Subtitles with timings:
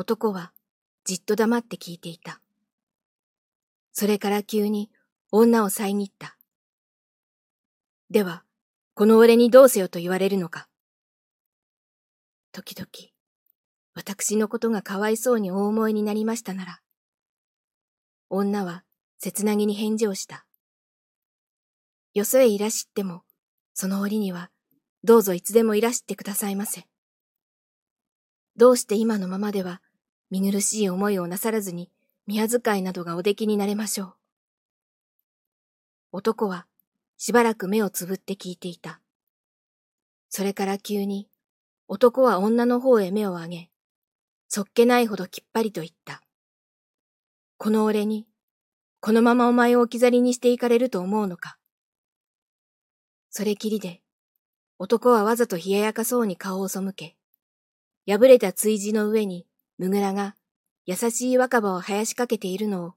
[0.00, 0.52] 男は
[1.02, 2.40] じっと黙って聞いていた。
[3.90, 4.92] それから急に
[5.32, 6.38] 女を遮った。
[8.08, 8.44] では、
[8.94, 10.68] この俺にどうせよと言われるのか。
[12.52, 12.88] 時々、
[13.92, 16.80] 私のことがかわいそうにお思いになりましたなら、
[18.30, 18.84] 女は
[19.18, 20.46] 切なぎに返事をした。
[22.14, 23.24] よそへいらしっても、
[23.74, 24.52] その折には、
[25.02, 26.84] どうぞいつでもいらしてくださいませ。
[28.58, 29.80] どうして今のままでは、
[30.30, 31.90] 見苦しい思いをなさらずに、
[32.26, 34.14] 宮遣いなどがおできになれましょう。
[36.12, 36.66] 男は、
[37.16, 39.00] しばらく目をつぶって聞いていた。
[40.28, 41.28] それから急に、
[41.88, 43.70] 男は女の方へ目を上げ、
[44.48, 46.22] そっけないほどきっぱりと言った。
[47.56, 48.26] この俺に、
[49.00, 51.58] このままお前を置き去りにしていかれると思うのか。
[53.30, 54.02] それきりで、
[54.78, 57.16] 男はわざと冷ややかそうに顔を背け、
[58.06, 59.47] 破れた追地の上に、
[59.78, 60.34] むぐらが
[60.86, 62.94] 優しい若葉を生やしかけているのを、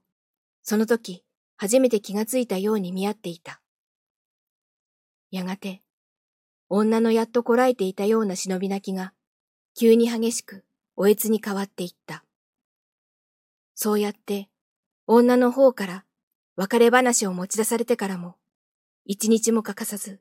[0.64, 1.24] その時、
[1.58, 3.62] 初めて気がついたように見合っていた。
[5.30, 5.82] やがて、
[6.70, 9.14] 女のやっとこらえていたような忍び泣きが、
[9.78, 10.64] 急に激しく、
[10.96, 12.24] おえつに変わっていった。
[13.76, 14.50] そうやって、
[15.06, 16.06] 女の方から
[16.56, 18.38] 別れ話を持ち出されてからも、
[19.06, 20.20] 一日も欠かさず、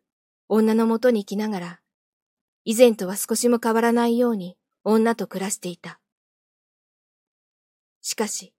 [0.49, 1.81] 女のもとに来ながら、
[2.65, 6.01] 以前とは少しも変わらないように女と暮らしていた。
[8.21, 8.53] しかし、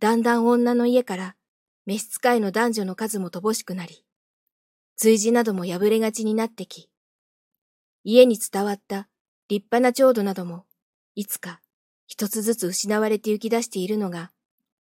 [0.00, 1.36] だんだん女の家から
[1.84, 4.06] 召使いの男女の数も乏しくなり、
[4.96, 6.88] 追事なども破れがちになってき、
[8.04, 9.08] 家に伝わった
[9.48, 10.64] 立派な調度なども、
[11.14, 11.60] いつか
[12.06, 14.32] 一つずつ失われて行き出しているのが、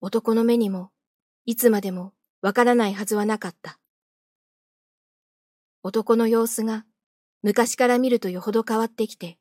[0.02, 0.92] 男の目にも、
[1.46, 2.12] いつまでも
[2.42, 3.80] わからないはずはなかった。
[5.81, 6.84] 男の様子が、
[7.42, 9.38] 昔から見るとよほど変わってきて、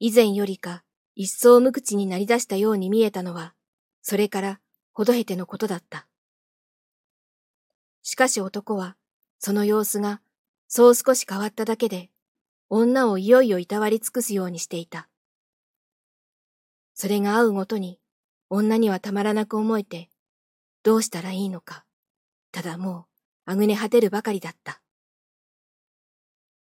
[0.00, 0.82] 以前よりか
[1.14, 3.54] 一層無口になり出したように見えたのは、
[4.08, 4.60] それから
[4.92, 6.06] ほどへてのことだった。
[8.04, 8.96] しかし男は、
[9.40, 10.20] その様子が、
[10.68, 12.08] そう少し変わっただけで、
[12.70, 15.08] 女をいよいよいたわり尽くすようにしていた。
[16.94, 17.98] それが会うごとに、
[18.48, 20.08] 女にはたまらなく思えて、
[20.84, 21.84] どうしたらいいのか、
[22.52, 23.08] ただも
[23.46, 24.80] う、あぐね果てるばかりだった。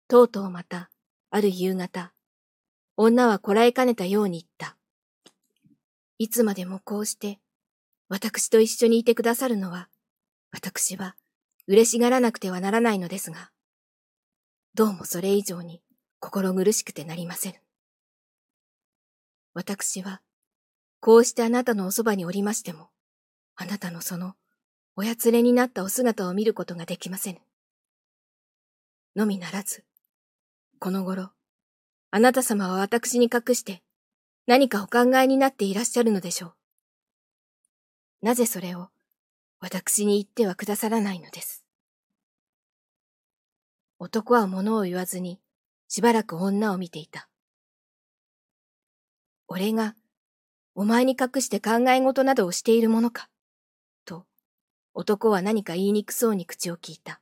[0.07, 0.91] とうとうまた、
[1.31, 2.13] ある夕方、
[2.97, 4.76] 女はこらえかねたように言った。
[6.19, 7.39] いつまでもこうして、
[8.09, 9.89] 私と一緒にいてくださるのは、
[10.51, 11.15] 私は
[11.67, 13.51] 嬉しがらなくてはならないのですが、
[14.75, 15.83] どうもそれ以上に
[16.19, 17.55] 心苦しくてなりません。
[19.53, 20.23] 私は、
[21.01, 22.89] こうしてあなたのおそばにおりましても、
[23.55, 24.35] あなたのその、
[24.97, 27.39] おやつれになったお姿を見ることができません。
[29.15, 29.85] のみならず、
[30.79, 31.31] この頃、
[32.11, 33.83] あなた様は私に隠して
[34.47, 36.55] 何かお考えになっていらっしゃるのでしょう。
[38.23, 38.89] なぜそれを
[39.61, 41.65] 私に言ってはくださらないのです。
[43.99, 45.41] 男は物を言わずに
[45.89, 47.29] しばらく女を見ていた。
[49.49, 49.95] 俺が、
[50.75, 53.29] お前に隠して考え事などをしているものか。
[54.05, 54.27] と、
[54.93, 57.21] 男は何か言いにくそうに口を聞いた。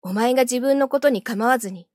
[0.00, 1.86] お前が自分のことに構わずに、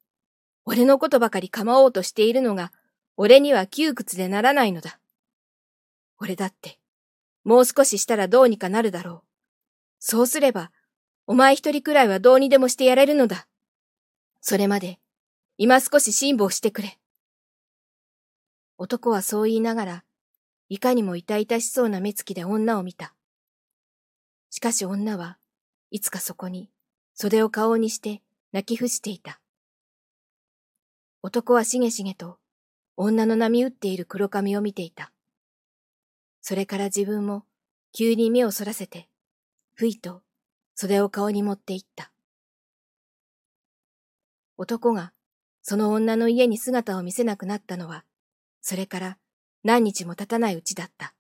[0.66, 2.72] 俺のことばかり構おうとしているのが、
[3.18, 5.00] 俺には窮屈でならないのだ。
[6.20, 6.80] 俺だって、
[7.44, 9.22] もう少ししたらどうにかなるだろう。
[10.00, 10.72] そうすれば、
[11.26, 13.48] お前一人くらいはどうにでもしてやれるのだ。
[14.40, 15.00] それまで、
[15.58, 17.00] 今少し辛抱してくれ。
[18.78, 20.04] 男はそう言いながら、
[20.70, 23.16] いかにも痛々しそうな目つきで女を見た。
[24.52, 25.40] しかし女は
[25.90, 26.70] いつかそこに
[27.14, 28.22] 袖を顔にして
[28.52, 29.40] 泣き伏していた。
[31.24, 32.38] 男はしげしげと
[32.98, 35.12] 女の波打っている黒髪を見ていた。
[36.42, 37.46] それから自分も
[37.94, 39.08] 急に目をそらせて、
[39.76, 40.24] ふいと
[40.74, 42.12] 袖を顔に持っていった。
[44.58, 45.14] 男が
[45.62, 48.04] その女の家に姿を見せなくなったのは
[48.62, 49.18] それから
[49.64, 51.14] 何日も経たないうちだった。